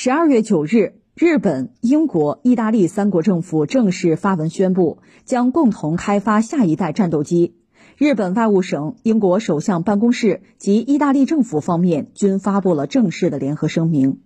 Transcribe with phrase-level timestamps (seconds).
[0.00, 7.56] 十二月九日，日本、英国、意大利三国政府正式发文宣布，将共同开发下一代战斗机。
[7.96, 14.20] 日本外务省、英国首相办公室及意大利政府方面均发布了正式的联合声明。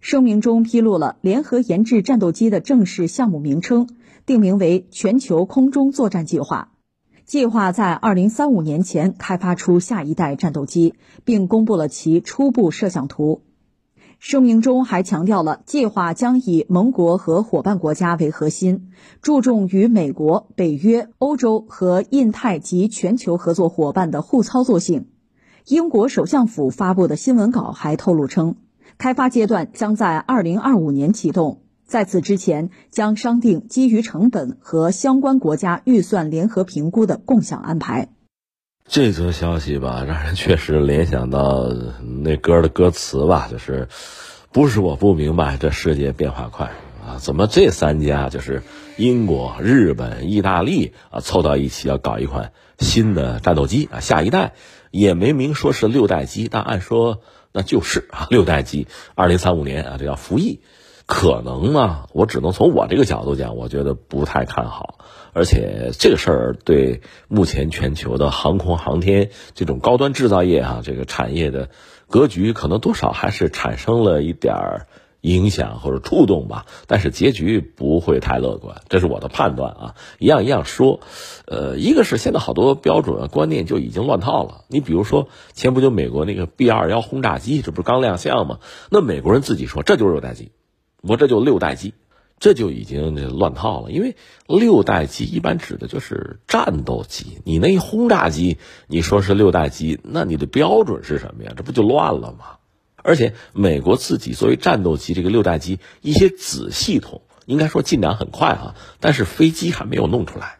[0.00, 3.90] 声明中披露了联合研制战斗机的正式项目名称，
[4.24, 6.72] 定名为“全球空中作战计划”，
[7.26, 10.94] 计划在二零三五年前开发出下一代战斗机，
[11.26, 13.42] 并公布了其初步设想图。
[14.20, 18.90] 声明中还强调了，计划将以盟国和伙伴国家为核心，
[19.22, 25.06] 注重与美国、北约、欧洲和印太及全球合作伙伴的互操作性。
[25.66, 28.56] 英国首相府发布的新闻稿还透露称，
[28.98, 38.10] 开发阶段将在二零二五年启动，在此之前将商定基于成本和相关国家预算联合评估的共享安排。
[38.90, 41.68] 这则消息吧，让人确实联想到
[42.24, 43.86] 那歌的歌词吧，就是
[44.50, 46.72] 不是我不明白，这世界变化快
[47.06, 48.64] 啊，怎么这三家就是
[48.96, 54.54] 英国、日本、意大利啊凑到一起要搞一款新的战斗机啊，下一代
[54.90, 57.20] 也没明说是六代机，但按说
[57.52, 60.62] 那就是啊 六代机，二零三五年啊这叫服役。
[61.06, 62.06] 可能吗？
[62.12, 64.98] 我只能从我这个角度讲，我觉得不太看好。
[65.32, 71.68] 而且这个事儿对目前全球的航空航天这种高端制造业啊，这个产业的
[72.08, 74.86] 格局，可能多少还是产生了一点儿
[75.20, 76.66] 影响或者触动吧。
[76.86, 79.94] 但是结局不会太乐观，这是我的判断啊。
[80.18, 81.00] 一样一样说，
[81.46, 84.64] 呃，一个是现在好多标准观念就已经乱套了。
[84.68, 88.58] 你比如说前不久美国那个 B 二幺轰炸机，这不是刚亮相吗？
[88.90, 90.52] 那美国人自己说这就是六代机。
[91.02, 91.94] 我这就六代机，
[92.40, 93.92] 这就已经乱套了。
[93.92, 94.16] 因为
[94.48, 101.52] 六代机一般指的就是战斗机，你那一轰炸机，你说是六代机，那你的标准是什么呀？
[101.56, 102.56] 这不就乱了吗？
[103.02, 110.59] 而且美国自己作为战斗机，这个六代机一些子系统，应该说进展很快啊，但是飞机还没有弄出来。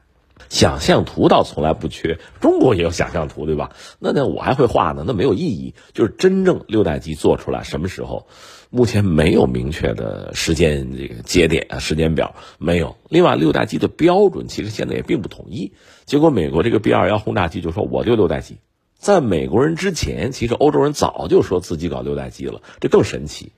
[0.50, 3.70] 想象图倒从来不缺，中国也有想象图，对吧？
[4.00, 5.74] 那那我还会画呢，那没有意义。
[5.94, 8.26] 就是真正六代机做出来什么时候？
[8.68, 12.96] 目前没有明确的时间这个节点啊，时间表没有。
[13.08, 15.72] 另外，六代机的标准其实现在也并不统一。
[16.04, 18.58] 结果，美国这个 B 二幺轰炸机就说我就六代机，
[18.98, 23.52] 在美国人之前，其实欧洲人早就说自己搞六代机了，这更神奇。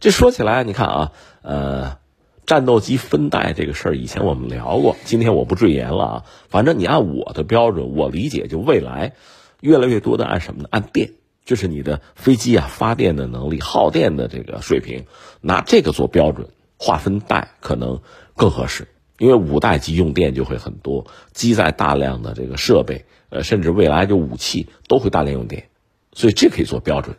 [0.00, 1.12] 这说起来，你看啊，
[1.42, 1.98] 呃。
[2.48, 6.24] 战斗机分代这个事儿，以前我们聊过，今天我不赘言了啊。
[6.48, 9.12] 反正你按我的标准，我理解就未来
[9.60, 10.68] 越来越多的按什么呢？
[10.72, 11.12] 按电，
[11.44, 15.04] 就是你的飞机啊发电的能力、耗电的这个水平，
[15.42, 16.48] 拿这个做标准
[16.78, 18.00] 划分代可能
[18.34, 18.88] 更合适。
[19.18, 25.68] 因为五代机用电就会很多，机载大量的这个设备，呃，甚至未来就武器都会大量用电，
[26.14, 27.16] 所以这可以做标准。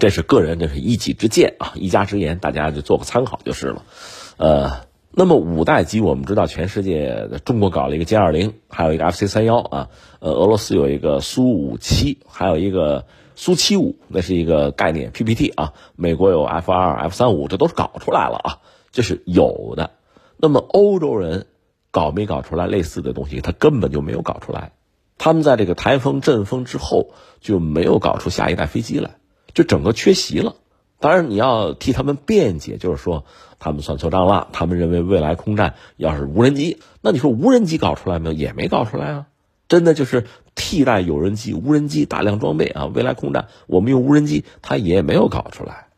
[0.00, 3.84] 这是个人，这是一己之见啊，一家之言，大家就做个参考就是了。
[4.36, 9.88] 呃，那么五代机我们知道，全世界中国搞了一个歼二零，还有一个 F C 三幺啊，
[10.20, 15.72] 呃，俄罗斯有一个苏五七，还有一个苏七五，那是一个概念 P P T 啊。
[15.96, 18.58] 美国有 F 二、F 三五，这都是搞出来了啊，
[18.92, 19.92] 这是有的。
[20.36, 21.46] 那么欧洲人
[21.90, 23.40] 搞没搞出来类似的东西？
[23.40, 24.72] 他根本就没有搞出来，
[25.16, 29.16] 他们在这个台风阵风之后就没有搞出下一代飞机来，
[29.54, 30.56] 就整个缺席了。
[30.98, 33.24] 当然，你要替他们辩解，就是说
[33.58, 34.48] 他们算错账了。
[34.52, 38.32] 他们认为未来空战要是无人机，那你说无人机搞出来没有？
[38.34, 39.26] 也没搞出来啊！
[39.68, 42.86] 真的就是替代有人机，无人机大量装备啊！
[42.86, 45.88] 未来空战我们用无人机，他也没有搞出来。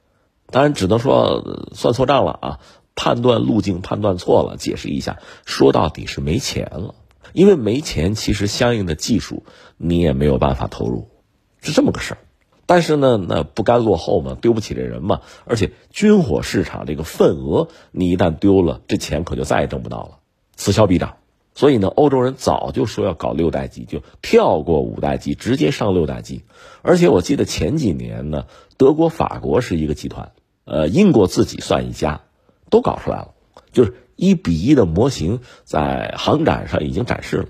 [0.50, 2.60] 当然，只能说算错账了啊！
[2.94, 6.96] 判断路径判断错了，解释一下，说到底是没钱了。
[7.32, 9.44] 因为没钱，其实相应的技术
[9.76, 11.08] 你也没有办法投入，
[11.60, 12.18] 是这么个事儿。
[12.68, 15.22] 但是呢，那不甘落后嘛，丢不起这人嘛。
[15.46, 20.18] 而且军火市场这个份额，你一旦丢了，这钱可就再也挣不到了，
[20.54, 21.16] 此消彼长。
[21.54, 26.44] 所以呢，欧洲人早就说要搞六代机，就跳过五代机，直接上六代机。
[26.82, 28.44] 而且我记得前几年呢，
[28.76, 30.32] 德国、法国是一个集团，
[30.66, 32.20] 呃，英国自己算一家，
[32.68, 33.28] 都搞出来了，
[33.72, 37.46] 就是一比一的模型在航展上已经展示了。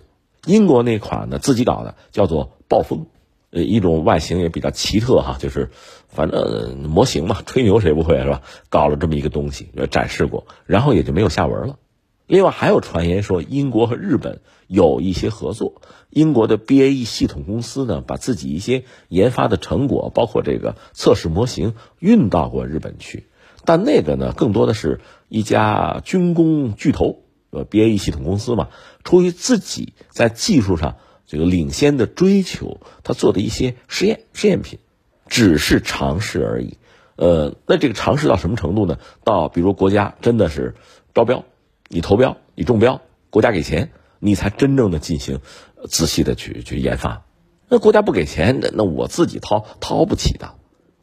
[0.47, 3.07] 英国那款呢，自己搞的，叫做暴风。
[3.51, 5.71] 呃，一种外形也比较奇特哈，就是
[6.09, 8.43] 反正模型嘛，吹牛谁不会是吧？
[8.69, 11.79] 搞了这么一个东西，展示过，然后也就没有下文了。
[12.27, 15.81] 另外还有传言说，英国和日本有一些合作。
[16.11, 23.29] 英国的 BAE 系统公司呢，把自己一些研发的成果，包括这个测试模型，运到过日本去。
[23.65, 28.69] 但那个呢，更多的是一家军工巨头，呃，BAE 系统公司嘛，
[29.05, 30.97] 出于自己在技术上。
[31.29, 34.81] 这个领先的追求，他做的一些实验试验品，
[35.29, 36.79] 只是尝试而已。
[37.17, 38.99] 呃，那这个尝试到什么程度呢？
[39.25, 40.75] 到比如国家真的是
[41.15, 41.45] 招标，
[41.89, 45.41] 你投标，你中标，国家给钱，你才真正的进行
[45.89, 47.25] 仔细的去去研发。
[47.69, 50.55] 那国家不给钱，那那我自己掏掏不起的。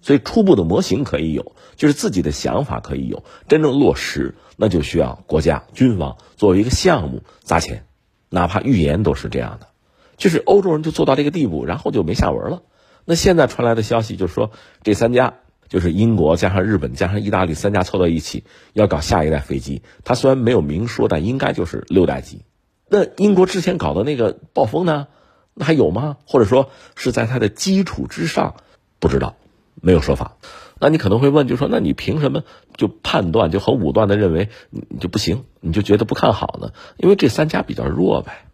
[0.02, 7.86] 所以初步的模型可以有，就是自己的想法可以有，真正落实那就需要国家军方作为一个项目砸钱，
[8.30, 9.68] 哪怕预言都是这样的。
[10.18, 12.62] 就是欧洲人就做到这个地步，然后就没下文了。
[13.06, 14.52] 那现在传来的消息就是说，
[14.84, 15.36] 这三家
[15.70, 19.82] 就是英国加上日本加上意大利三家凑到一起，要搞下一代飞机。
[20.04, 22.42] 他虽然没有明说，但应该就是六代机。
[22.88, 25.08] 那英国之前搞的那个暴风呢？
[25.54, 26.18] 那还有吗？
[26.28, 28.56] 或者说是在它的基础之上？
[29.00, 29.36] 不知道。
[29.82, 30.38] 没有说法，
[30.80, 32.44] 那你可能会问，就说那你凭什么
[32.76, 36.72] 就判断就很武断的认为你就不行，你就觉得不看好呢？
[36.98, 38.45] 因为这三家比较弱呗，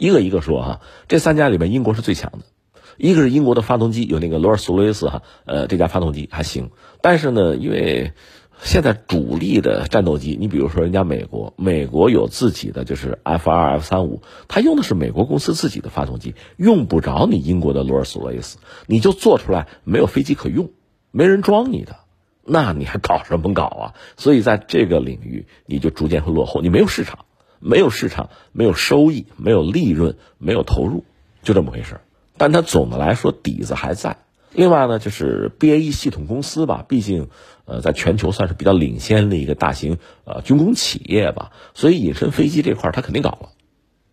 [0.00, 2.38] 一个一个说哈，这三家里面英国是最强的，
[2.96, 6.70] 一个是英国的发动机有那个罗尔斯罗伊斯哈，呃这家发动机还行，
[7.02, 8.14] 但是呢，因为
[8.62, 18.56] 现在主力的战斗机，你比如说人家美国，美国有自己的就是 F 二 F 三五，它用的是美国公司自己的发动机，用不着你英国的罗尔斯罗伊斯，
[18.86, 20.70] 你就做出来没有飞机可用。
[21.10, 21.96] 没人装你的，
[22.44, 23.94] 那你还搞什么搞啊？
[24.16, 26.62] 所以在这个领域，你就逐渐会落后。
[26.62, 27.24] 你没有市场，
[27.60, 31.04] 没有市场，没有收益，没有利润，没有投入，
[31.42, 32.00] 就这么回事
[32.36, 34.16] 但它总的来说底子还在。
[34.52, 37.28] 另外呢，就是 BAE 系统公司吧，毕竟
[37.66, 43.50] 呃，在全球算是比较领先的一个大型呃军工企业吧，所以隐身飞机这块它肯定搞了，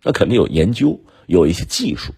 [0.04, 2.12] 那肯定有研究，有一些技术，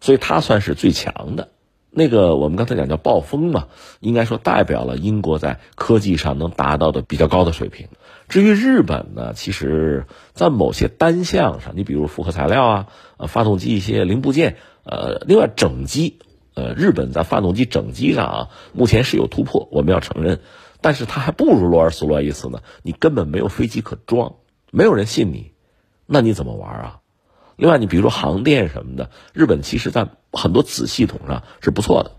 [0.00, 1.50] 所以它算是最强的。
[1.94, 3.68] 那个我们刚才讲叫暴风嘛，
[4.00, 7.88] 应该说代表了英国在科技上能达到的比较高的水平。
[8.30, 12.86] 至于日本呢，其实在某些单项上，你比如复合材料啊，
[13.18, 16.20] 呃，发动机一些零部件，呃，另外整机，
[16.54, 20.40] 呃，日本在发动机整机上啊，目前是有突破，我们要承认，
[20.80, 22.60] 但是它还不如罗尔斯罗伊斯呢。
[22.82, 24.36] 你根本没有飞机可装，
[24.70, 25.52] 没有人信你，
[26.06, 27.01] 那你怎么玩啊？
[27.62, 32.10] 另外，你比如说航电什么的，日本其实在很多子系统上是不错的，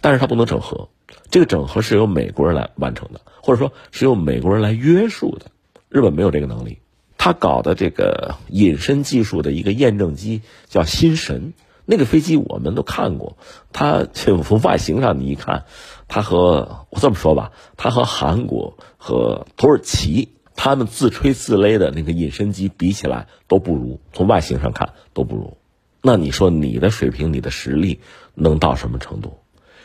[0.00, 0.88] 但是它不能整合，
[1.30, 5.52] 这个整合是由美国人来完成的，或者说是由美国人来约束的，
[5.88, 6.80] 日本没有这个能力。
[7.16, 11.52] 他搞的这个隐身技术的一个验证机叫新神，
[11.84, 13.38] 那个飞机我们都看过，
[13.72, 15.66] 它从外形上你一看，
[16.08, 20.30] 它和我这么说吧，它和韩国和土耳其。
[20.60, 25.56] 他们自吹自擂的那个隐身机比起来都不如，从外形上看都不如。
[26.02, 28.00] 那你说你的水平、你的实力
[28.34, 29.38] 能到什么程度？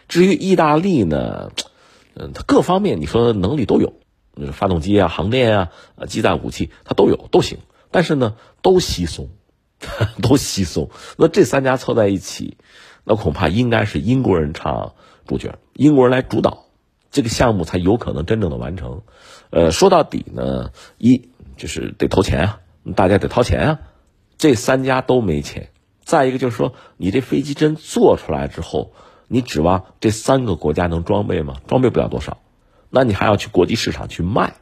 [0.08, 1.52] 至于意大利呢，
[2.16, 3.94] 嗯，它各方面你说能力都有，
[4.52, 7.60] 发动机啊、航电啊、呃，机载武器它都有，都行。
[7.92, 9.30] 但是呢，都稀松，
[10.24, 10.90] 都稀松。
[11.18, 12.58] 那这三家凑在一起，
[13.04, 14.96] 那恐怕应该是英国人唱
[15.28, 16.63] 主角，英国人来主导
[17.14, 19.04] 这个项目，才有可能真正的完成。
[19.52, 22.60] 呃，说到底呢，一就是得投钱啊，
[22.96, 23.80] 大家得掏钱啊，
[24.40, 25.70] 这三家都没钱。
[26.04, 28.94] 再一个就是说，你这飞机真做出来之后，
[29.28, 31.58] 你指望这三个国家能装备吗？
[31.68, 32.40] 装备不了多少，
[32.90, 34.56] 那你还要去国际市场去卖，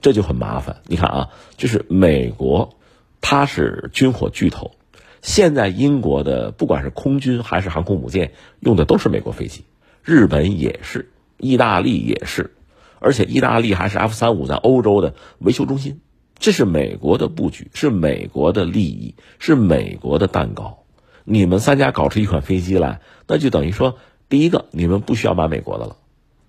[0.00, 0.82] 这就很麻烦。
[0.88, 2.74] 你看啊，就是美国，
[3.20, 4.72] 它是军火巨头，
[5.22, 9.64] 现在英国的不管是空军还是航空母舰用的都是美国飞机，
[10.02, 11.11] 日本也是，
[11.42, 12.54] 意大利也是。
[12.98, 16.00] 而且意大利还是 F 三五在欧洲的维修中心，
[16.38, 20.84] 这是美国的布局，是美国的利益，是美国的蛋糕。
[21.24, 25.96] 你们三家搞出一款飞机来，那就等于说，第一个你们不需要买美国的了，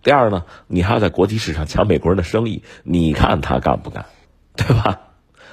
[0.03, 4.05] 第二呢，你还要在国际市场抢美国人的生意，你看他干不干，
[4.55, 5.01] 对吧？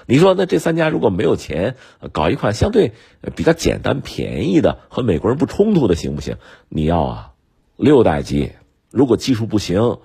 [0.07, 1.77] 你说那这三家如果没有钱
[2.13, 2.93] 搞一款相对
[3.37, 6.37] 比较简单便宜的和美国人不冲突的行不行？
[6.69, 7.31] 你要啊，
[7.77, 8.53] 六代机，
[8.91, 9.99] 如果技术不行。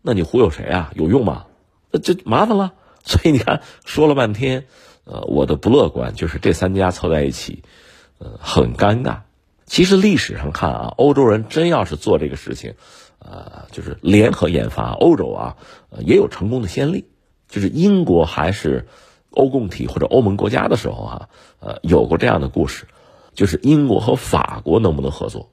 [0.00, 0.92] 那你忽悠谁啊？
[0.94, 1.46] 有用吗？
[1.90, 2.72] 那这麻烦了。
[3.04, 4.66] 所以你看，说了半天，
[5.04, 7.64] 呃，我的不乐观就是这三家凑在一起，
[8.18, 9.22] 呃，很尴尬。
[9.66, 12.74] 其实历史上看啊，欧洲人真要是做这个事情，
[13.18, 15.56] 呃，就是联合研发，欧洲啊，
[15.98, 17.06] 也有成功的先例。
[17.48, 18.86] 就是英国还是
[19.30, 21.28] 欧共体或者欧盟国家的时候啊，
[21.58, 22.86] 呃，有过这样的故事，
[23.34, 25.50] 就是英国和法国能不能合作？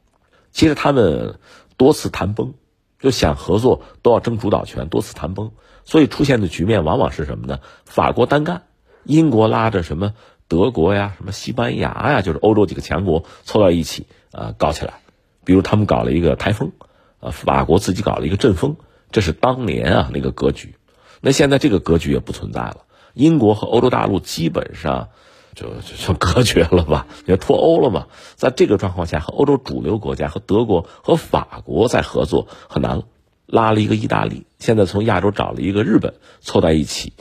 [0.52, 1.40] 其实他们
[1.78, 2.54] 多次谈崩。
[3.00, 5.52] 就想合作都要争主导权，多次谈崩，
[5.84, 7.60] 所以出现的局面往往是什么呢？
[7.86, 8.64] 法国单干，
[9.04, 10.14] 英国拉着什么
[10.48, 14.96] 德国呀、什么西班牙呀，就是欧洲几个强国凑到一起啊搞起来。
[15.44, 16.72] 比如他们搞了一个台风，
[17.20, 18.78] 啊，法国自己搞了一个阵风，
[19.12, 20.76] 这是当年啊那个格局。
[21.22, 25.10] 那现在这个格局也不存在了，英国和欧洲大陆基本上。
[25.56, 28.08] 就就就隔绝了吧，也脱欧了嘛。
[28.36, 33.06] 在这个状况下，和欧洲主流国家、和德国、和法国在合作很难了。
[33.48, 37.14] 拉了一个意大利，现在从亚洲找了一个日本凑在一起，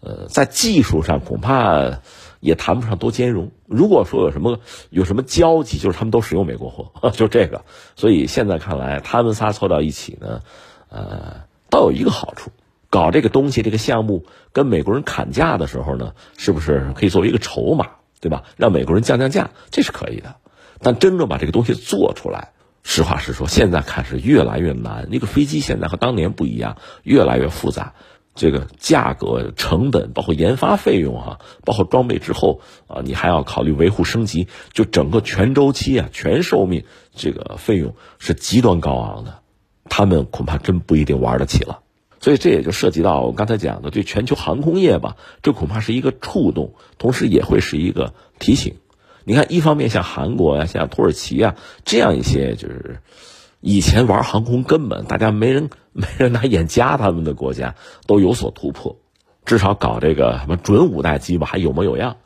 [0.00, 2.00] 呃，在技术上恐怕
[2.40, 3.52] 也谈不上多兼容。
[3.66, 4.58] 如果说有什么
[4.90, 7.64] 有什么交集，就是他们都使用美国货， 就这个。
[7.94, 10.42] 所以现在看来，他们仨凑到一起呢，
[10.88, 12.50] 呃，倒有一个好处，
[12.90, 17.86] 搞这个东西这个项目跟美国人砍价的时候呢，是不是可以作为一个筹码，
[18.20, 18.42] 对吧？
[18.56, 20.36] 让美国人降降价，这是可以的。
[20.80, 22.52] 但真正把这个东西做出来。
[22.82, 25.06] 实话实说，现在看是越来越难。
[25.10, 27.92] 那个飞机现在和当年不一样，越来越复杂。
[28.34, 39.42] 这个价格、成本，包括研发费用啊，包括装备之后啊，你还要考虑维护升级，就整个全周期啊、全寿命，这个费用是极端高昂的。
[39.90, 41.80] 他们恐怕真不一定玩得起了。
[42.20, 48.76] 所以这也就涉及到我刚才讲的对全球航空业吧，这恐怕是一个触动，同时也会是一个提醒。
[49.24, 53.00] 你看，一方面像韩国呀、像土耳其啊这样一些，就是
[53.60, 57.74] 以前玩航空根本大家没人没人拿眼夹他们的国家，
[58.06, 58.96] 都有所突破，
[59.44, 62.16] 至少搞这个什么准五代机吧，还有模有样。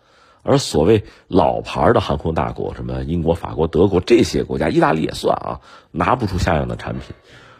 [0.42, 5.60] 而所谓老牌的航空大国，什么英国、法国、德国这些国家，意大利也算啊，
[5.90, 7.14] 拿不出像样的产品。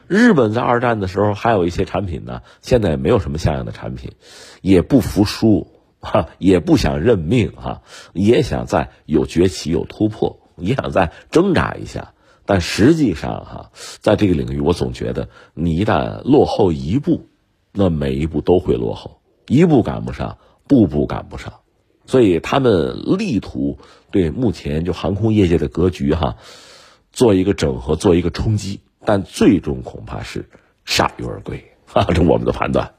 [0.09, 4.13] 日本在二战的时候还有一些产品呢，现在也没有什么像样的产品，
[4.63, 5.69] 也不服输。
[6.07, 7.81] 哈，也不想认命哈，
[8.13, 12.13] 也想再有崛起、有突破，也想再挣扎一下。
[12.45, 13.71] 但实际上哈，
[14.01, 17.31] 在这个领域，我总觉得你一旦落后一步，
[17.73, 20.37] 那每一步都会落后，一步赶不上，
[20.69, 21.55] 步步赶不上。
[22.05, 23.79] 所以他们力图
[24.11, 26.37] 对目前就航空业界的格局哈，
[27.13, 30.45] 做一个整合，做一个冲击，但最终恐怕是
[30.87, 31.63] 铩羽而归。
[31.93, 32.93] 啊这我们的判断。